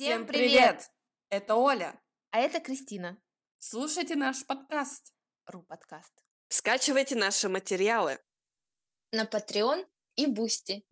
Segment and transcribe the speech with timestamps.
[0.00, 0.90] Всем привет!
[1.28, 2.00] Это Оля.
[2.30, 3.20] А это Кристина.
[3.58, 5.12] Слушайте наш подкаст.
[5.44, 6.24] Ру подкаст.
[6.48, 8.18] Скачивайте наши материалы.
[9.12, 9.86] На Patreon
[10.16, 10.86] и Boosty.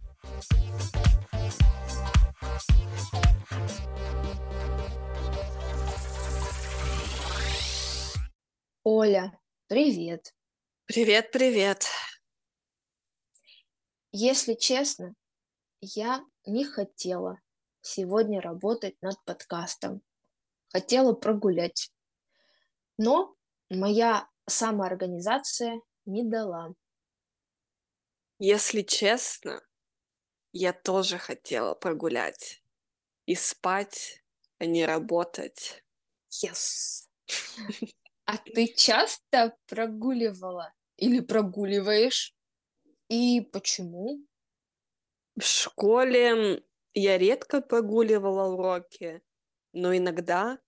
[8.85, 10.35] Оля, привет.
[10.85, 11.87] Привет, привет.
[14.13, 15.15] Если честно,
[15.81, 17.41] я не хотела
[17.89, 20.03] сегодня работать над подкастом.
[20.69, 21.91] Хотела прогулять.
[22.99, 23.35] Но
[23.71, 26.75] моя самоорганизация не дала.
[28.39, 29.63] Если честно,
[30.53, 32.63] я тоже хотела прогулять.
[33.27, 34.23] И спать,
[34.59, 35.85] а не работать.
[36.31, 37.09] Yes.
[38.31, 42.37] А ты часто прогуливала или прогуливаешь?
[43.09, 44.23] И почему?
[45.35, 46.63] В школе
[46.95, 49.23] я редко прогуливала уроки,
[49.73, 50.59] но иногда,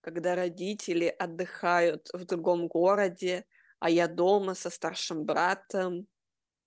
[0.00, 3.46] когда родители отдыхают в другом городе,
[3.78, 6.06] а я дома со старшим братом,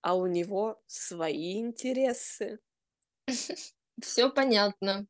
[0.02, 2.60] а у него свои интересы.
[4.00, 5.06] Все понятно.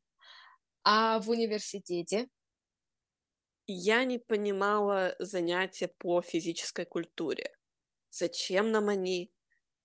[0.83, 2.29] А в университете?
[3.67, 7.55] Я не понимала занятия по физической культуре.
[8.09, 9.31] Зачем нам они?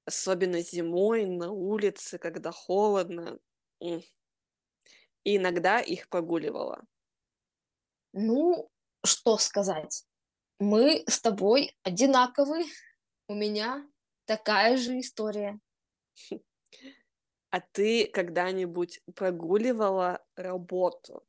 [0.06, 3.38] Особенно зимой на улице, когда холодно.
[3.80, 4.02] И
[5.24, 6.84] иногда их прогуливала.
[8.12, 8.70] Ну,
[9.04, 10.04] что сказать?
[10.58, 12.64] Мы с тобой одинаковы.
[13.28, 13.86] У меня
[14.24, 15.60] такая же история.
[17.50, 21.24] А ты когда-нибудь прогуливала работу?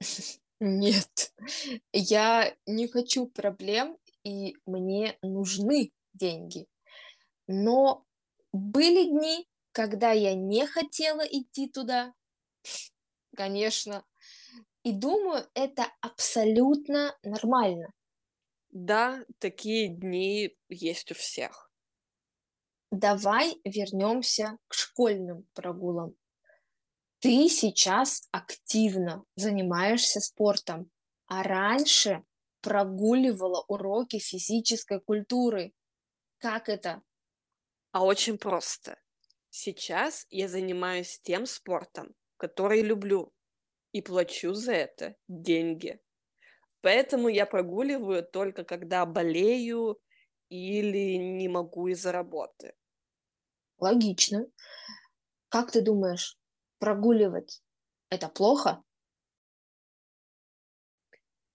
[0.60, 1.34] Нет,
[1.92, 6.66] я не хочу проблем, и мне нужны деньги.
[7.46, 8.06] Но
[8.52, 9.46] были дни,
[9.78, 12.12] когда я не хотела идти туда.
[13.36, 14.04] Конечно.
[14.82, 17.92] И думаю, это абсолютно нормально.
[18.70, 21.70] Да, такие дни есть у всех.
[22.90, 26.16] Давай вернемся к школьным прогулам.
[27.20, 30.90] Ты сейчас активно занимаешься спортом,
[31.26, 32.24] а раньше
[32.62, 35.72] прогуливала уроки физической культуры.
[36.38, 37.00] Как это?
[37.92, 38.98] А очень просто.
[39.50, 43.32] Сейчас я занимаюсь тем спортом, который люблю,
[43.92, 46.00] и плачу за это деньги.
[46.82, 49.98] Поэтому я прогуливаю только когда болею
[50.48, 52.74] или не могу из-за работы.
[53.78, 54.46] Логично.
[55.48, 56.36] Как ты думаешь,
[56.78, 57.62] прогуливать
[58.10, 58.82] это плохо?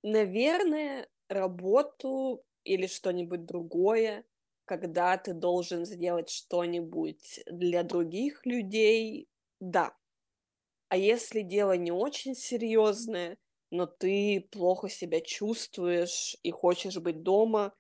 [0.03, 4.25] Наверное, работу или что-нибудь другое,
[4.65, 9.27] когда ты должен сделать что-нибудь для других людей,
[9.59, 9.95] да.
[10.89, 13.37] А если дело не очень серьезное,
[13.71, 17.73] но ты плохо себя чувствуешь и хочешь быть дома,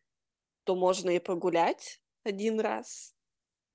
[0.65, 3.15] то можно и прогулять один раз.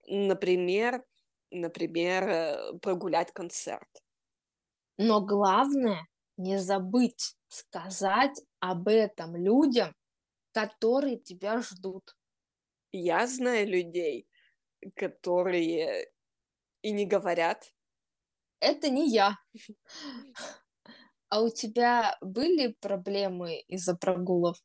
[0.09, 1.05] Например,
[1.51, 3.89] например, э, прогулять концерт.
[4.99, 9.95] Но главное не забыть сказать об этом людям,
[10.53, 12.15] которые тебя ждут.
[12.93, 14.29] Я знаю людей,
[14.95, 16.11] которые
[16.83, 17.73] и не говорят.
[18.61, 19.37] Это не я.
[21.31, 24.57] А у тебя были проблемы из-за прогулов?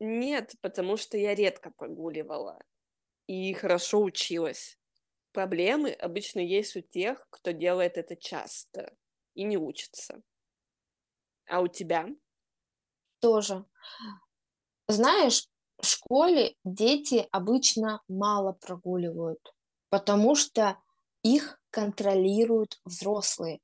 [0.00, 2.58] Нет, потому что я редко прогуливала
[3.26, 4.78] и хорошо училась.
[5.32, 8.96] Проблемы обычно есть у тех, кто делает это часто
[9.34, 10.22] и не учится.
[11.46, 12.08] А у тебя?
[13.20, 13.64] Тоже.
[14.88, 15.48] Знаешь,
[15.84, 19.54] в школе дети обычно мало прогуливают,
[19.90, 20.78] потому что
[21.22, 23.60] их контролируют взрослые.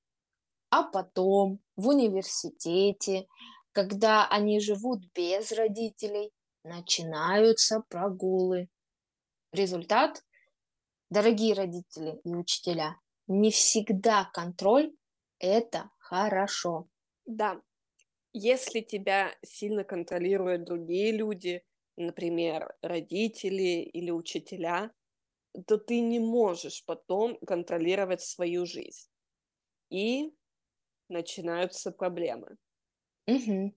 [0.70, 3.26] А потом в университете,
[3.72, 6.30] когда они живут без родителей,
[6.62, 8.68] начинаются прогулы.
[9.52, 10.22] Результат
[11.10, 14.92] Дорогие родители и учителя, не всегда контроль–
[15.40, 16.86] это хорошо.
[17.26, 17.60] Да,
[18.32, 21.64] если тебя сильно контролируют другие люди,
[22.00, 24.92] например, родители или учителя,
[25.66, 29.08] то ты не можешь потом контролировать свою жизнь.
[29.90, 30.32] И
[31.08, 32.56] начинаются проблемы.
[33.26, 33.74] Угу.